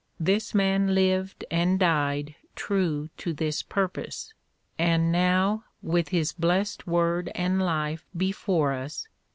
This 0.19 0.55
man 0.55 0.95
lived 0.95 1.45
and 1.51 1.79
died 1.79 2.33
true 2.55 3.09
to 3.17 3.33
this 3.33 3.61
purpose; 3.61 4.33
and 4.79 5.11
now 5.11 5.65
with 5.83 6.07
His 6.09 6.33
blessed 6.33 6.87
word 6.87 7.29
and 7.35 7.61
life 7.61 8.07
before 8.17 8.73
us. 8.73 9.05